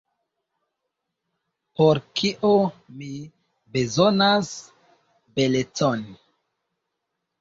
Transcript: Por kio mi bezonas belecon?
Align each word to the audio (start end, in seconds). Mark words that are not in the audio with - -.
Por 1.81 1.99
kio 2.21 2.49
mi 3.01 3.11
bezonas 3.77 4.51
belecon? 5.39 6.03